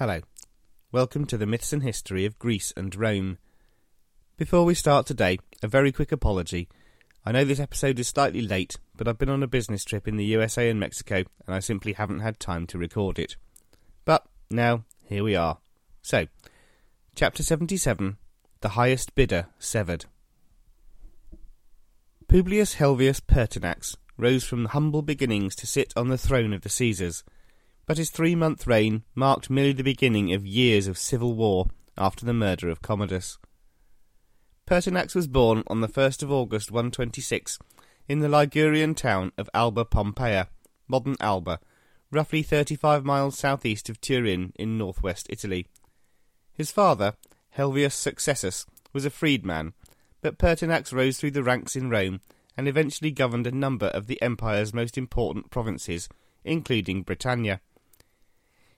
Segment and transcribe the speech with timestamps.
[0.00, 0.22] Hello.
[0.92, 3.36] Welcome to the Myths and History of Greece and Rome.
[4.38, 6.70] Before we start today, a very quick apology.
[7.26, 10.16] I know this episode is slightly late, but I've been on a business trip in
[10.16, 13.36] the USA and Mexico, and I simply haven't had time to record it.
[14.06, 15.58] But now, here we are.
[16.00, 16.28] So,
[17.14, 18.16] Chapter 77
[18.62, 20.06] The Highest Bidder Severed.
[22.26, 27.22] Publius Helvius Pertinax rose from humble beginnings to sit on the throne of the Caesars,
[27.86, 32.24] but his three month reign marked merely the beginning of years of civil war after
[32.24, 33.38] the murder of Commodus.
[34.66, 37.58] Pertinax was born on the 1st of August 126
[38.08, 40.48] in the Ligurian town of Alba Pompeia,
[40.86, 41.58] modern Alba,
[42.10, 45.66] roughly 35 miles southeast of Turin in northwest Italy.
[46.52, 47.14] His father,
[47.56, 49.72] Helvius Successus, was a freedman,
[50.20, 52.20] but Pertinax rose through the ranks in Rome
[52.56, 56.08] and eventually governed a number of the empire's most important provinces,
[56.44, 57.60] including Britannia.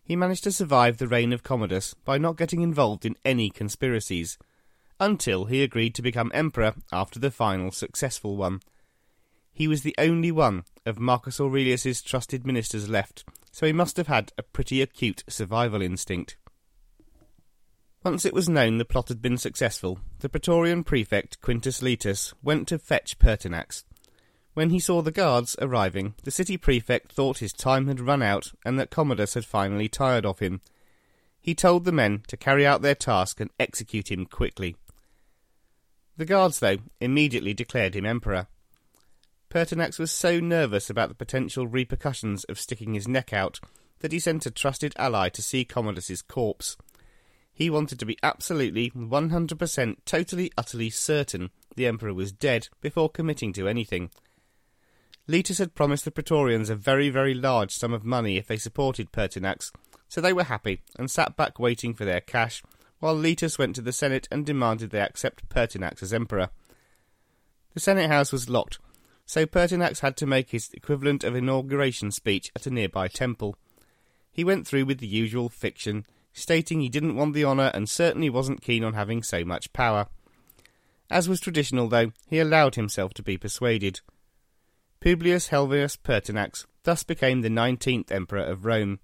[0.05, 4.39] He managed to survive the reign of Commodus by not getting involved in any conspiracies,
[4.99, 8.61] until he agreed to become emperor after the final successful one.
[9.53, 14.07] He was the only one of Marcus Aurelius's trusted ministers left, so he must have
[14.07, 16.37] had a pretty acute survival instinct.
[18.05, 22.67] Once it was known the plot had been successful, the Praetorian prefect Quintus Laetus went
[22.67, 23.85] to fetch Pertinax.
[24.55, 28.53] When he saw the guards arriving, the city prefect thought his time had run out
[28.67, 30.61] and that Commodus had finally tired of him.
[31.41, 34.77] He told the men to carry out their task and execute him quickly.
[36.19, 38.47] The guards, though, immediately declared him emperor.
[39.49, 43.59] Pertinax was so nervous about the potential repercussions of sticking his neck out
[44.01, 46.77] that he sent a trusted ally to see Commodus's corpse.
[47.53, 53.53] He wanted to be absolutely 100% totally utterly certain the emperor was dead before committing
[53.55, 54.11] to anything.
[55.27, 59.13] Laetus had promised the Praetorians a very, very large sum of money if they supported
[59.13, 59.71] Pertinax,
[60.09, 62.63] so they were happy and sat back waiting for their cash,
[62.99, 66.51] while Laetus went to the Senate and demanded they accept Pertinax as emperor.
[67.75, 68.79] The Senate house was locked,
[69.25, 73.57] so Pertinax had to make his equivalent of inauguration speech at a nearby temple.
[74.31, 78.31] He went through with the usual fiction stating he didn't want the honour and certainly
[78.31, 80.07] wasn't keen on having so much power.
[81.11, 84.01] As was traditional, though, he allowed himself to be persuaded.
[85.03, 89.01] Publius Helvius Pertinax thus became the nineteenth emperor of Rome.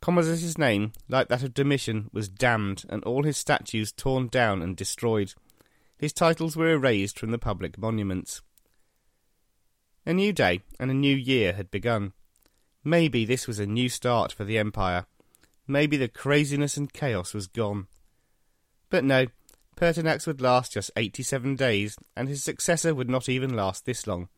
[0.00, 4.74] Commodus's name, like that of Domitian, was damned, and all his statues torn down and
[4.74, 5.34] destroyed.
[5.98, 8.40] His titles were erased from the public monuments.
[10.06, 12.14] A new day and a new year had begun.
[12.82, 15.04] Maybe this was a new start for the empire,
[15.66, 17.88] maybe the craziness and chaos was gone.
[18.88, 19.26] But no,
[19.76, 24.30] Pertinax would last just 87 days, and his successor would not even last this long.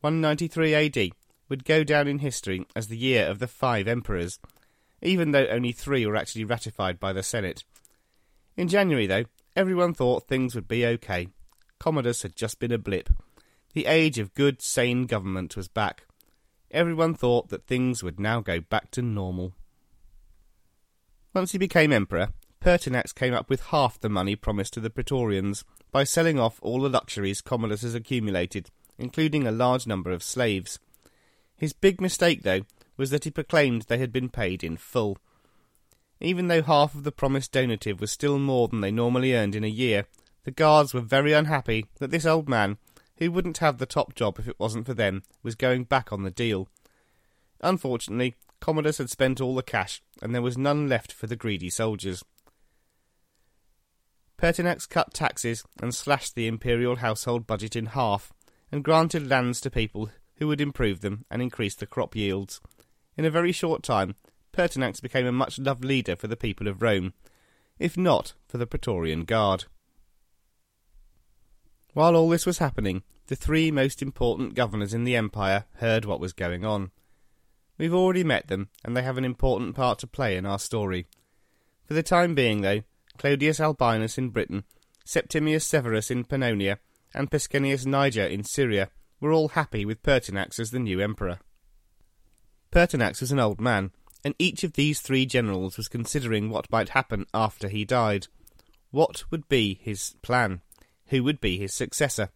[0.00, 1.10] 193 AD
[1.48, 4.38] would go down in history as the year of the five emperors,
[5.02, 7.64] even though only three were actually ratified by the Senate.
[8.56, 9.24] In January, though,
[9.56, 11.28] everyone thought things would be okay.
[11.78, 13.08] Commodus had just been a blip.
[13.72, 16.04] The age of good, sane government was back.
[16.70, 19.52] Everyone thought that things would now go back to normal.
[21.34, 22.30] Once he became emperor,
[22.60, 26.80] Pertinax came up with half the money promised to the Praetorians by selling off all
[26.82, 30.78] the luxuries Commodus had accumulated, including a large number of slaves.
[31.56, 32.62] His big mistake, though,
[32.96, 35.18] was that he proclaimed they had been paid in full.
[36.20, 39.64] Even though half of the promised donative was still more than they normally earned in
[39.64, 40.06] a year,
[40.44, 42.78] the guards were very unhappy that this old man,
[43.18, 46.22] who wouldn't have the top job if it wasn't for them, was going back on
[46.22, 46.68] the deal.
[47.60, 51.70] Unfortunately, Commodus had spent all the cash, and there was none left for the greedy
[51.70, 52.24] soldiers.
[54.36, 58.32] Pertinax cut taxes and slashed the imperial household budget in half,
[58.70, 62.60] and granted lands to people who would improve them and increase the crop yields.
[63.16, 64.14] In a very short time,
[64.52, 67.12] Pertinax became a much loved leader for the people of Rome,
[67.78, 69.64] if not for the Praetorian Guard.
[71.94, 76.20] While all this was happening, the three most important governors in the empire heard what
[76.20, 76.90] was going on.
[77.76, 81.06] We've already met them, and they have an important part to play in our story.
[81.84, 82.82] For the time being, though,
[83.18, 84.64] Clodius Albinus in Britain,
[85.04, 86.78] Septimius Severus in Pannonia,
[87.14, 88.90] and Pescennius Niger in Syria
[89.20, 91.38] were all happy with Pertinax as the new emperor.
[92.70, 93.90] Pertinax was an old man,
[94.24, 98.26] and each of these three generals was considering what might happen after he died.
[98.90, 100.60] What would be his plan?
[101.06, 102.30] Who would be his successor?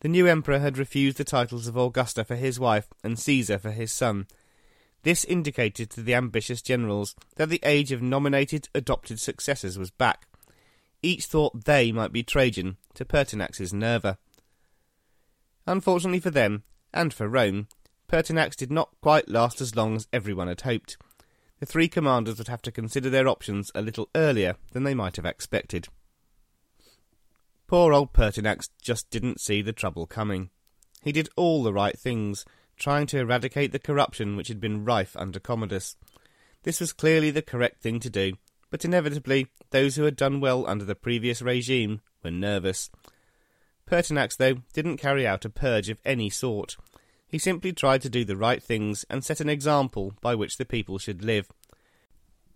[0.00, 3.70] The new emperor had refused the titles of Augusta for his wife and Caesar for
[3.70, 4.26] his son,
[5.04, 10.26] this indicated to the ambitious generals that the age of nominated adopted successors was back.
[11.04, 14.16] Each thought they might be Trajan to Pertinax's Nerva.
[15.66, 16.62] Unfortunately for them,
[16.94, 17.68] and for Rome,
[18.08, 20.96] Pertinax did not quite last as long as everyone had hoped.
[21.60, 25.16] the three commanders would have to consider their options a little earlier than they might
[25.16, 25.88] have expected.
[27.66, 30.48] Poor old Pertinax just didn't see the trouble coming.
[31.02, 32.46] He did all the right things,
[32.78, 35.96] trying to eradicate the corruption which had been rife under Commodus.
[36.62, 38.32] This was clearly the correct thing to do,
[38.74, 42.90] but inevitably those who had done well under the previous regime were nervous.
[43.86, 46.76] Pertinax, though, didn't carry out a purge of any sort.
[47.28, 50.64] He simply tried to do the right things and set an example by which the
[50.64, 51.46] people should live.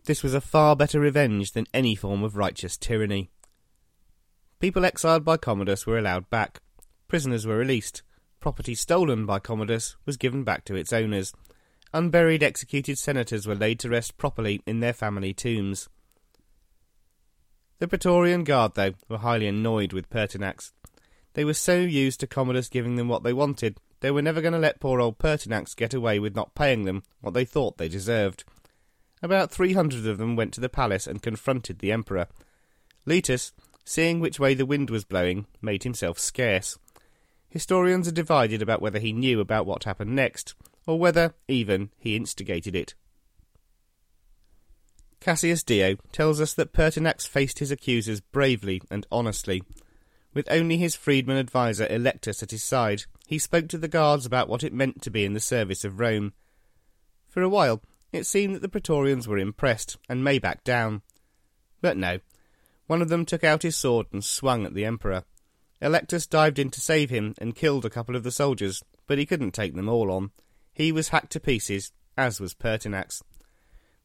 [0.06, 3.31] This was a far better revenge than any form of righteous tyranny.
[4.59, 6.61] People exiled by Commodus were allowed back.
[7.06, 8.03] Prisoners were released.
[8.41, 11.32] Property stolen by Commodus was given back to its owners.
[11.94, 15.88] Unburied executed senators were laid to rest properly in their family tombs.
[17.79, 20.73] The Praetorian Guard, though, were highly annoyed with Pertinax.
[21.35, 24.53] They were so used to Commodus giving them what they wanted, they were never going
[24.53, 27.89] to let poor old Pertinax get away with not paying them what they thought they
[27.89, 28.45] deserved.
[29.23, 32.29] About three hundred of them went to the palace and confronted the emperor.
[33.07, 33.53] Laetus,
[33.85, 36.79] seeing which way the wind was blowing, made himself scarce.
[37.49, 40.55] Historians are divided about whether he knew about what happened next,
[40.87, 42.95] or whether, even, he instigated it.
[45.20, 49.62] Cassius Dio tells us that Pertinax faced his accusers bravely and honestly.
[50.35, 54.49] With only his freedman adviser Eclectus at his side, he spoke to the guards about
[54.49, 56.32] what it meant to be in the service of Rome.
[57.29, 57.82] For a while,
[58.12, 61.03] it seemed that the Praetorians were impressed and may back down.
[61.81, 62.20] But no.
[62.87, 65.25] One of them took out his sword and swung at the Emperor.
[65.82, 69.26] Eclectus dived in to save him and killed a couple of the soldiers, but he
[69.26, 70.31] couldn't take them all on.
[70.73, 73.23] He was hacked to pieces, as was Pertinax.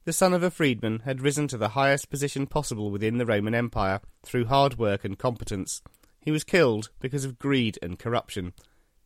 [0.06, 3.56] The son of a freedman had risen to the highest position possible within the Roman
[3.56, 5.82] Empire through hard work and competence.
[6.20, 8.54] He was killed because of greed and corruption.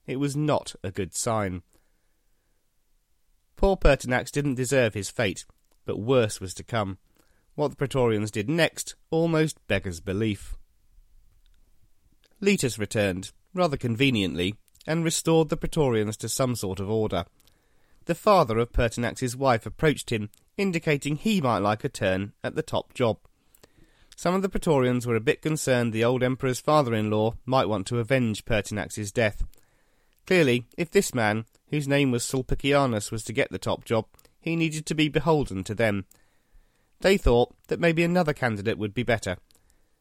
[0.07, 1.61] It was not a good sign.
[3.57, 5.45] Poor Pertinax didn't deserve his fate,
[5.85, 6.97] but worse was to come.
[7.55, 10.55] What the Praetorians did next almost beggars belief.
[12.39, 14.55] Laetus returned, rather conveniently,
[14.85, 17.25] and restored the Praetorians to some sort of order.
[18.07, 22.63] The father of Pertinax's wife approached him, indicating he might like a turn at the
[22.63, 23.19] top job.
[24.15, 27.99] Some of the Praetorians were a bit concerned the old emperor's father-in-law might want to
[27.99, 29.43] avenge Pertinax's death.
[30.25, 34.05] Clearly, if this man, whose name was Sulpicianus, was to get the top job,
[34.39, 36.05] he needed to be beholden to them.
[37.01, 39.37] They thought that maybe another candidate would be better,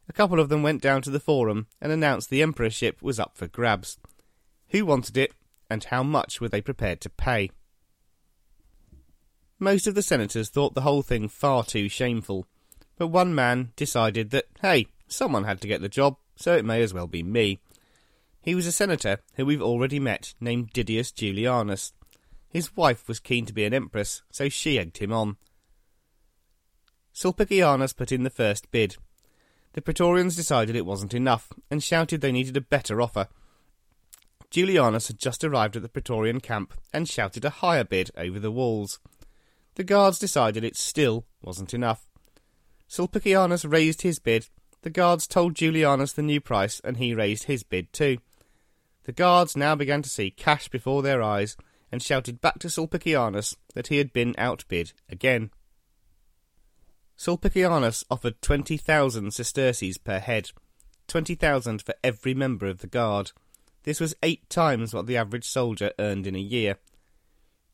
[0.08, 3.36] a couple of them went down to the forum and announced the emperorship was up
[3.36, 3.98] for grabs.
[4.68, 5.32] Who wanted it,
[5.68, 7.50] and how much were they prepared to pay?
[9.58, 12.46] Most of the senators thought the whole thing far too shameful,
[12.96, 16.82] but one man decided that, hey, someone had to get the job, so it may
[16.82, 17.60] as well be me.
[18.42, 21.92] He was a senator who we've already met, named Didius Julianus.
[22.48, 25.36] His wife was keen to be an empress, so she egged him on.
[27.14, 28.96] Sulpicianus put in the first bid,
[29.76, 33.28] the Praetorians decided it wasn't enough and shouted they needed a better offer.
[34.50, 38.50] Julianus had just arrived at the Praetorian camp and shouted a higher bid over the
[38.50, 39.00] walls.
[39.76, 42.06] The guards decided it still wasn't enough.
[42.88, 44.48] Sulpicianus raised his bid.
[44.82, 48.18] The guards told Julianus the new price, and he raised his bid too.
[49.04, 51.56] The guards now began to see cash before their eyes
[51.92, 55.50] and shouted back to Sulpicianus that he had been outbid again.
[57.16, 60.50] Sulpicianus offered 20,000 sesterces per head,
[61.06, 63.32] 20,000 for every member of the guard.
[63.82, 66.78] This was eight times what the average soldier earned in a year.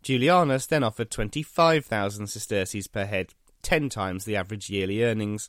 [0.03, 5.49] Julianus then offered 25,000 sesterces per head, ten times the average yearly earnings.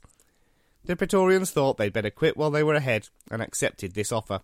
[0.86, 4.42] The Praetorians thought they'd better quit while they were ahead and accepted this offer.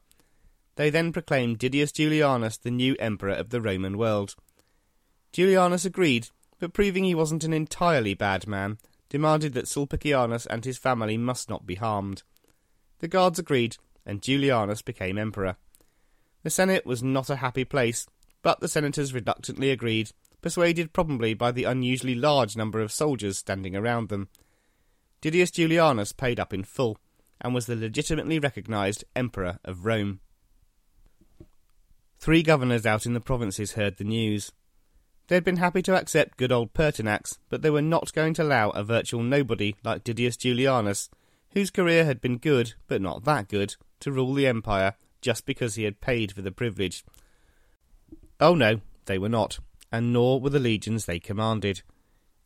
[0.76, 4.36] They then proclaimed Didius Julianus the new emperor of the Roman world.
[5.34, 8.78] Julianus agreed, but proving he wasn't an entirely bad man,
[9.10, 12.24] demanded that Sulpicianus and his family must not be harmed.
[13.00, 15.58] The guards agreed, and Julianus became emperor.
[16.44, 18.08] The Senate was not a happy place,
[18.42, 23.76] but the senators reluctantly agreed, persuaded probably by the unusually large number of soldiers standing
[23.76, 24.30] around them.
[25.22, 26.98] Didius Julianus paid up in full,
[27.42, 30.20] and was the legitimately recognized emperor of Rome.
[32.20, 34.52] Three governors out in the provinces heard the news.
[35.28, 38.44] They had been happy to accept good old Pertinax, but they were not going to
[38.44, 41.10] allow a virtual nobody like Didius Julianus,
[41.52, 45.76] whose career had been good, but not that good, to rule the empire just because
[45.76, 47.04] he had paid for the privilege.
[48.40, 49.60] Oh no, they were not,
[49.92, 51.82] and nor were the legions they commanded.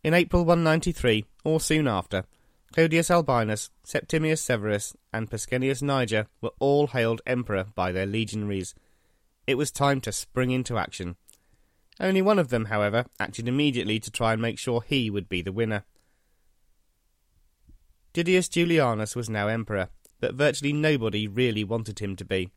[0.04, 2.26] In April 193, or soon after,
[2.74, 8.74] Clodius Albinus, Septimius Severus, and Pescennius Niger were all hailed emperor by their legionaries.
[9.46, 11.16] It was time to spring into action.
[12.00, 15.44] Only one of them, however, acted immediately to try and make sure he would be
[15.44, 15.84] the winner.
[18.14, 22.50] Didius Julianus was now emperor, but virtually nobody really wanted him to be.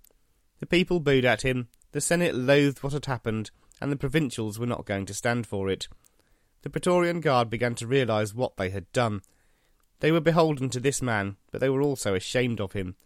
[0.61, 3.51] The people booed at him, the Senate loathed what had happened,
[3.81, 5.89] and the provincials were not going to stand for it.
[6.61, 9.23] The Praetorian Guard began to realise what they had done.
[10.01, 12.97] They were beholden to this man, but they were also ashamed of him.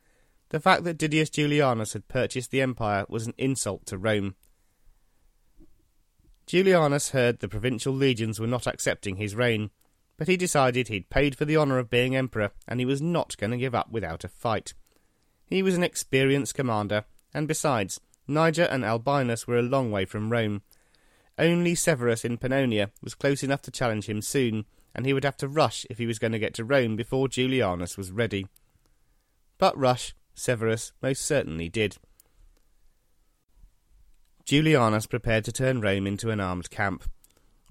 [0.49, 4.35] The fact that Didius Julianus had purchased the empire was an insult to Rome.
[6.49, 9.71] Julianus heard the provincial legions were not accepting his reign,
[10.17, 13.37] but he decided he'd paid for the honour of being emperor and he was not
[13.37, 14.75] going to give up without a fight.
[15.47, 20.31] He was an experienced commander, and besides, Niger and Albinus were a long way from
[20.31, 20.63] Rome.
[21.37, 25.37] Only Severus in Pannonia was close enough to challenge him soon, and he would have
[25.39, 28.47] to rush if he was going to get to Rome before Julianus was ready.
[29.59, 31.97] But rush, Severus most certainly did.
[34.45, 37.11] Julianus prepared to turn Rome into an armed camp.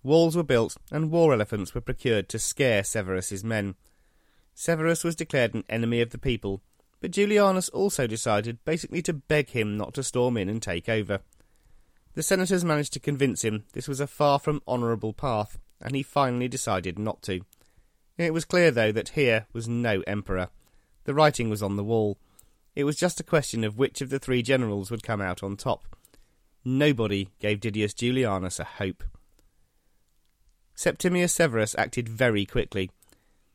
[0.03, 3.75] Walls were built, and war elephants were procured to scare Severus's men.
[4.53, 6.61] Severus was declared an enemy of the people,
[7.01, 11.21] but Julianus also decided basically to beg him not to storm in and take over.
[12.15, 16.03] The senators managed to convince him this was a far from honourable path, and he
[16.03, 17.41] finally decided not to.
[18.17, 20.49] It was clear, though, that here was no emperor.
[21.05, 22.17] The writing was on the wall.
[22.75, 25.55] It was just a question of which of the three generals would come out on
[25.55, 25.95] top.
[26.65, 29.03] Nobody gave Didius Julianus a hope.
[30.75, 32.91] Septimius Severus acted very quickly.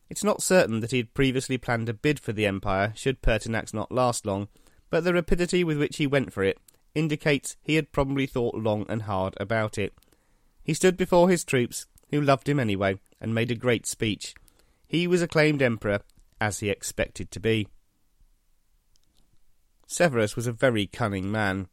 [0.08, 3.73] It's not certain that he had previously planned a bid for the empire should Pertinax
[3.73, 4.49] not last long,
[4.90, 6.58] but the rapidity with which he went for it
[6.94, 9.94] indicates he had probably thought long and hard about it.
[10.62, 14.34] He stood before his troops, who loved him anyway, and made a great speech.
[14.87, 16.00] He was acclaimed emperor,
[16.40, 17.68] as he expected to be.
[19.87, 21.68] Severus was a very cunning man.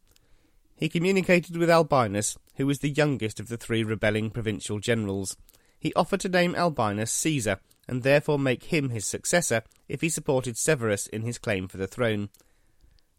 [0.76, 5.36] He communicated with Albinus, who was the youngest of the three rebelling provincial generals.
[5.78, 7.58] He offered to name Albinus Caesar,
[7.92, 11.86] and therefore make him his successor if he supported Severus in his claim for the
[11.86, 12.30] throne.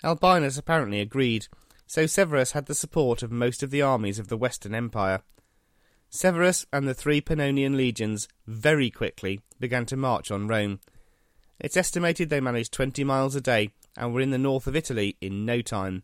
[0.03, 1.45] Albinus apparently agreed,
[1.85, 5.21] so Severus had the support of most of the armies of the Western Empire.
[6.09, 10.79] Severus and the three Pannonian legions very quickly began to march on Rome.
[11.59, 15.17] It's estimated they managed twenty miles a day and were in the north of Italy
[15.21, 16.01] in no time.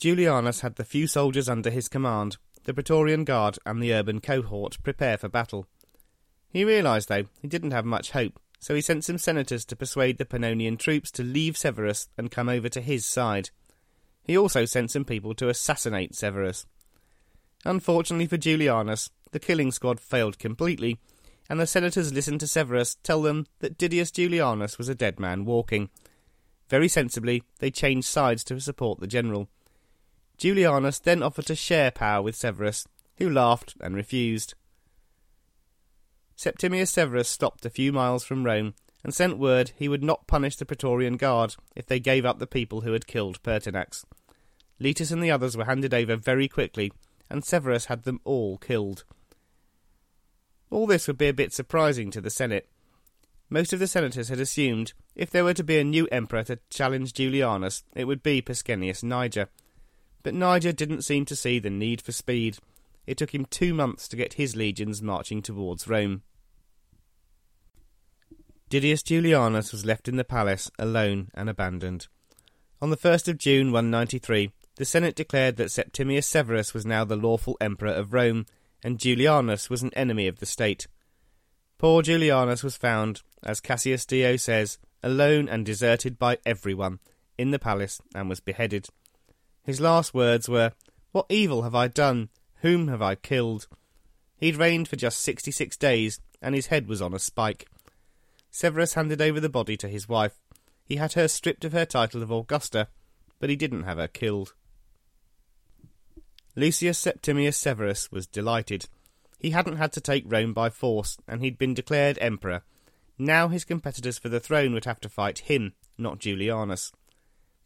[0.00, 4.82] Julianus had the few soldiers under his command, the Praetorian Guard and the urban cohort,
[4.82, 5.68] prepare for battle.
[6.50, 10.18] He realised, though, he didn't have much hope, so he sent some senators to persuade
[10.18, 13.50] the Pannonian troops to leave Severus and come over to his side.
[14.24, 16.66] He also sent some people to assassinate Severus.
[17.64, 20.98] Unfortunately for Julianus, the killing squad failed completely,
[21.48, 25.44] and the senators listened to Severus tell them that Didius Julianus was a dead man
[25.44, 25.88] walking.
[26.68, 29.48] Very sensibly, they changed sides to support the general.
[30.38, 32.86] Julianus then offered to share power with Severus,
[33.16, 34.54] who laughed and refused.
[36.38, 40.54] Septimius Severus stopped a few miles from Rome and sent word he would not punish
[40.54, 44.04] the Praetorian Guard if they gave up the people who had killed Pertinax.
[44.78, 46.92] Laetus and the others were handed over very quickly,
[47.28, 49.02] and Severus had them all killed.
[50.70, 52.68] All this would be a bit surprising to the Senate.
[53.50, 56.60] Most of the senators had assumed if there were to be a new emperor to
[56.70, 59.48] challenge Julianus, it would be Pescennius Niger,
[60.22, 62.58] but Niger didn't seem to see the need for speed.
[63.08, 66.24] It took him two months to get his legions marching towards Rome.
[68.68, 72.08] Didius Julianus was left in the palace alone and abandoned.
[72.82, 77.16] On the 1st of June 193, the Senate declared that Septimius Severus was now the
[77.16, 78.44] lawful emperor of Rome,
[78.84, 80.86] and Julianus was an enemy of the state.
[81.78, 86.98] Poor Julianus was found, as Cassius Dio says, alone and deserted by everyone,
[87.38, 88.88] in the palace, and was beheaded.
[89.62, 90.72] His last words were,
[91.12, 92.28] What evil have I done?
[92.62, 93.68] Whom have I killed?
[94.36, 97.68] He'd reigned for just sixty six days, and his head was on a spike.
[98.50, 100.34] Severus handed over the body to his wife.
[100.84, 102.88] He had her stripped of her title of Augusta,
[103.38, 104.54] but he didn't have her killed.
[106.56, 108.88] Lucius Septimius Severus was delighted.
[109.38, 112.62] He hadn't had to take Rome by force, and he'd been declared emperor.
[113.18, 116.92] Now his competitors for the throne would have to fight him, not Julianus.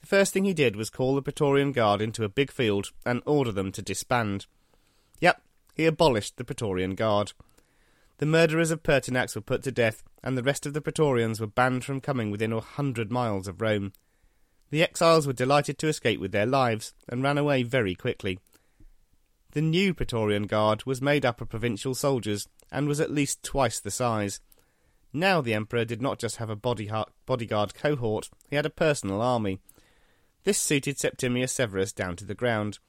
[0.00, 3.22] The first thing he did was call the Praetorian Guard into a big field and
[3.24, 4.46] order them to disband.
[5.22, 5.40] Yep,
[5.74, 7.32] he abolished the Praetorian Guard.
[8.18, 11.46] The murderers of Pertinax were put to death, and the rest of the Praetorians were
[11.46, 13.92] banned from coming within a hundred miles of Rome.
[14.70, 18.40] The exiles were delighted to escape with their lives, and ran away very quickly.
[19.52, 23.78] The new Praetorian Guard was made up of provincial soldiers, and was at least twice
[23.78, 24.40] the size.
[25.12, 29.60] Now the Emperor did not just have a bodyguard cohort, he had a personal army,
[30.42, 32.80] this suited Septimius Severus down to the ground.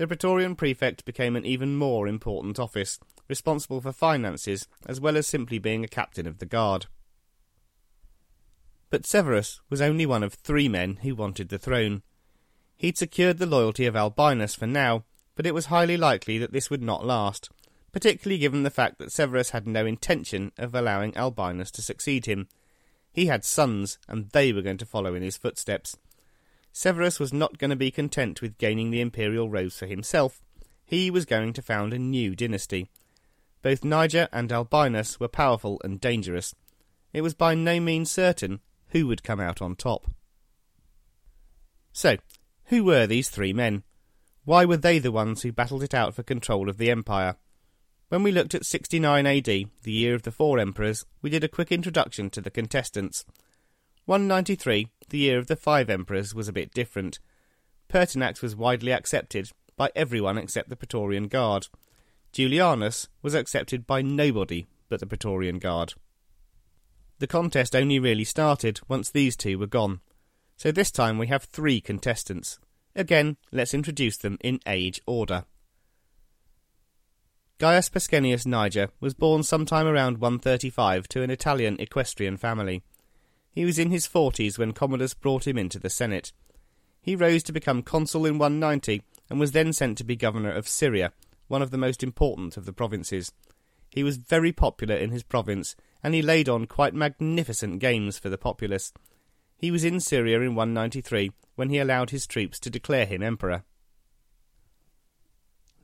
[0.00, 5.26] The Praetorian Prefect became an even more important office, responsible for finances as well as
[5.26, 6.86] simply being a captain of the guard.
[8.88, 12.00] But Severus was only one of three men who wanted the throne.
[12.78, 15.04] He'd secured the loyalty of Albinus for now,
[15.34, 17.50] but it was highly likely that this would not last,
[17.92, 22.48] particularly given the fact that Severus had no intention of allowing Albinus to succeed him.
[23.12, 25.94] He had sons, and they were going to follow in his footsteps.
[26.72, 30.40] Severus was not going to be content with gaining the imperial rose for himself.
[30.84, 32.90] He was going to found a new dynasty.
[33.62, 36.54] Both Niger and Albinus were powerful and dangerous.
[37.12, 40.10] It was by no means certain who would come out on top.
[41.92, 42.16] So,
[42.66, 43.82] who were these three men?
[44.44, 47.36] Why were they the ones who battled it out for control of the empire?
[48.08, 51.48] When we looked at 69 AD, the year of the four emperors, we did a
[51.48, 53.24] quick introduction to the contestants.
[54.10, 57.20] 193, the year of the five emperors, was a bit different.
[57.88, 61.68] Pertinax was widely accepted by everyone except the Praetorian Guard.
[62.32, 65.94] Julianus was accepted by nobody but the Praetorian Guard.
[67.20, 70.00] The contest only really started once these two were gone.
[70.56, 72.58] So this time we have three contestants.
[72.96, 75.44] Again, let's introduce them in age order.
[77.58, 82.82] Gaius Pescennius Niger was born sometime around 135 to an Italian equestrian family.
[83.52, 86.32] He was in his forties when Commodus brought him into the Senate.
[87.02, 90.68] He rose to become consul in 190 and was then sent to be governor of
[90.68, 91.12] Syria,
[91.48, 93.32] one of the most important of the provinces.
[93.90, 98.28] He was very popular in his province, and he laid on quite magnificent games for
[98.28, 98.92] the populace.
[99.56, 103.64] He was in Syria in 193 when he allowed his troops to declare him emperor.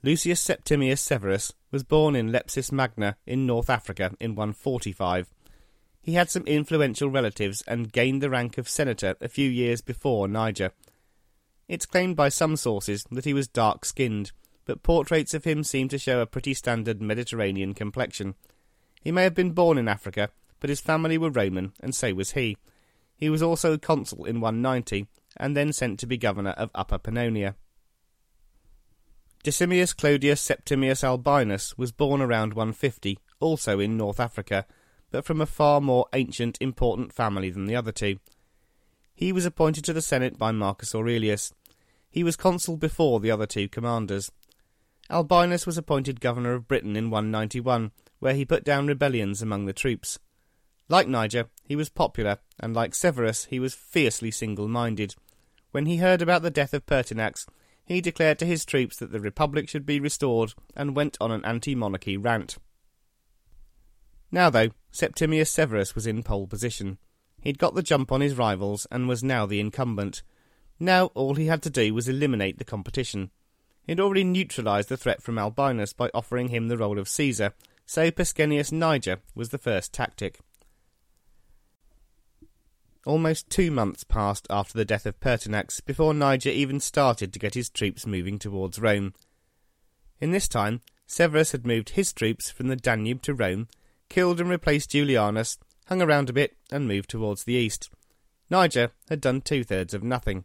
[0.02, 5.28] Lucius Septimius Severus was born in Leptis Magna in North Africa in 145.
[6.06, 10.28] He had some influential relatives and gained the rank of senator a few years before
[10.28, 10.70] Niger.
[11.66, 14.30] It's claimed by some sources that he was dark skinned,
[14.66, 18.36] but portraits of him seem to show a pretty standard Mediterranean complexion.
[19.02, 22.30] He may have been born in Africa, but his family were Roman, and so was
[22.30, 22.56] he.
[23.16, 27.56] He was also consul in 190, and then sent to be governor of Upper Pannonia.
[29.42, 34.66] Decimus Clodius Septimius Albinus was born around 150, also in North Africa,
[35.16, 38.18] but from a far more ancient, important family than the other two.
[39.14, 41.54] He was appointed to the Senate by Marcus Aurelius.
[42.10, 44.30] He was consul before the other two commanders.
[45.08, 49.72] Albinus was appointed governor of Britain in 191, where he put down rebellions among the
[49.72, 50.18] troops.
[50.90, 55.14] Like Niger, he was popular, and like Severus, he was fiercely single minded.
[55.70, 57.46] When he heard about the death of Pertinax,
[57.86, 61.42] he declared to his troops that the Republic should be restored and went on an
[61.46, 62.58] anti monarchy rant.
[64.30, 66.98] Now, though, Septimius Severus was in pole position.
[67.40, 70.22] He'd got the jump on his rivals and was now the incumbent.
[70.80, 73.30] Now all he had to do was eliminate the competition.
[73.86, 77.54] He'd already neutralised the threat from Albinus by offering him the role of Caesar,
[77.86, 80.40] so Pescennius Niger was the first tactic.
[83.06, 87.54] Almost two months passed after the death of Pertinax before Niger even started to get
[87.54, 89.14] his troops moving towards Rome.
[90.20, 93.68] In this time, Severus had moved his troops from the Danube to Rome,
[94.08, 97.90] killed and replaced Julianus, hung around a bit, and moved towards the east.
[98.50, 100.44] Niger had done two thirds of nothing.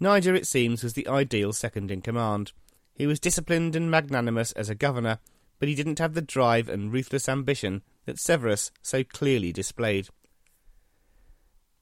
[0.00, 2.52] Niger, it seems, was the ideal second in command.
[2.94, 5.18] He was disciplined and magnanimous as a governor,
[5.58, 10.08] but he didn't have the drive and ruthless ambition that Severus so clearly displayed.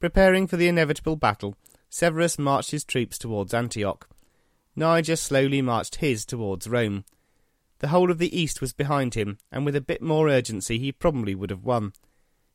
[0.00, 1.56] Preparing for the inevitable battle,
[1.88, 4.08] Severus marched his troops towards Antioch.
[4.74, 7.04] Niger slowly marched his towards Rome.
[7.78, 10.92] The whole of the east was behind him, and with a bit more urgency he
[10.92, 11.92] probably would have won.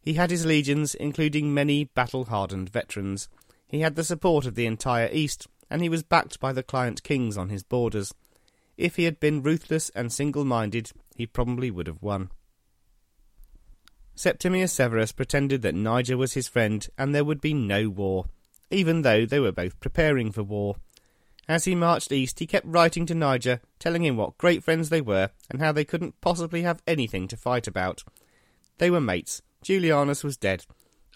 [0.02, 3.30] He had his legions, including many battle hardened veterans.
[3.68, 7.04] He had the support of the entire east, and he was backed by the client
[7.04, 8.14] kings on his borders.
[8.78, 12.32] If he had been ruthless and single minded, he probably would have won.
[14.16, 18.26] Septimius Severus pretended that Niger was his friend and there would be no war,
[18.70, 20.76] even though they were both preparing for war.
[21.48, 25.02] As he marched east, he kept writing to Niger, telling him what great friends they
[25.02, 28.04] were and how they couldn't possibly have anything to fight about.
[28.78, 29.42] They were mates.
[29.64, 30.66] Julianus was dead.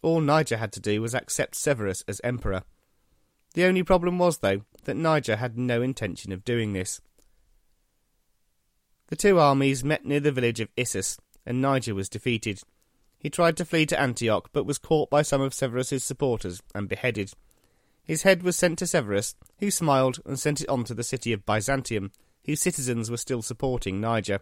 [0.04, 2.64] All Niger had to do was accept Severus as emperor.
[3.54, 7.02] The only problem was, though, that Niger had no intention of doing this.
[9.08, 12.62] The two armies met near the village of Issus, and Niger was defeated.
[13.18, 16.90] He tried to flee to Antioch, but was caught by some of Severus's supporters and
[16.90, 17.32] beheaded.
[18.06, 21.34] His head was sent to Severus, who smiled and sent it on to the city
[21.34, 22.12] of Byzantium,
[22.46, 24.41] whose citizens were still supporting Niger.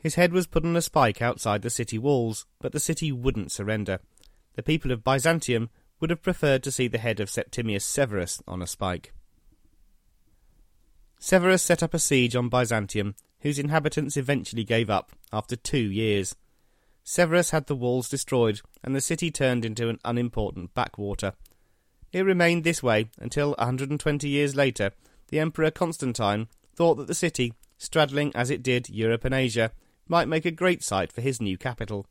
[0.00, 3.50] His head was put on a spike outside the city walls, but the city wouldn't
[3.50, 3.98] surrender.
[4.54, 8.62] The people of Byzantium would have preferred to see the head of Septimius Severus on
[8.62, 9.12] a spike.
[11.18, 16.36] Severus set up a siege on Byzantium, whose inhabitants eventually gave up after two years.
[17.02, 21.32] Severus had the walls destroyed, and the city turned into an unimportant backwater.
[22.12, 24.92] It remained this way until 120 years later,
[25.28, 29.72] the Emperor Constantine thought that the city, straddling as it did Europe and Asia,
[30.06, 32.06] might make a great site for his new capital.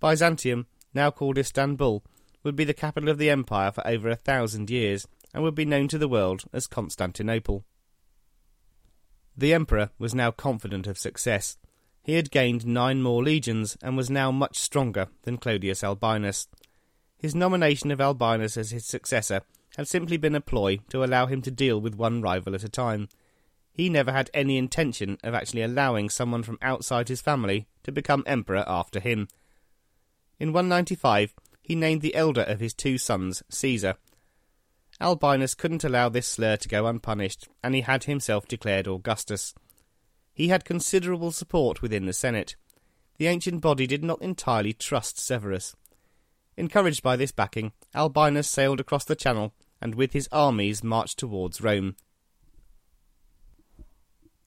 [0.00, 2.02] Byzantium, now called Istanbul,
[2.42, 5.64] would be the capital of the empire for over a thousand years, and would be
[5.64, 7.64] known to the world as Constantinople.
[9.36, 11.56] The emperor was now confident of success.
[12.02, 16.46] He had gained nine more legions and was now much stronger than Clodius Albinus.
[17.24, 19.40] His nomination of Albinus as his successor
[19.78, 22.68] had simply been a ploy to allow him to deal with one rival at a
[22.68, 23.08] time.
[23.72, 28.24] He never had any intention of actually allowing someone from outside his family to become
[28.26, 29.28] emperor after him.
[30.38, 31.32] In 195,
[31.62, 33.94] he named the elder of his two sons Caesar,
[35.00, 39.54] Albinus couldn't allow this slur to go unpunished, and he had himself declared Augustus.
[40.34, 42.56] He had considerable support within the Senate.
[43.16, 45.74] The ancient body did not entirely trust Severus.
[46.56, 51.60] Encouraged by this backing, Albinus sailed across the Channel and with his armies marched towards
[51.60, 51.96] Rome.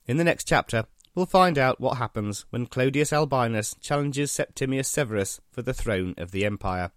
[0.06, 5.42] In the next chapter, we'll find out what happens when Clodius Albinus challenges Septimius Severus
[5.52, 6.92] for the throne of the empire.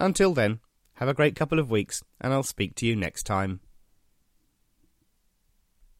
[0.00, 0.60] Until then,
[0.94, 3.60] have a great couple of weeks, and I'll speak to you next time.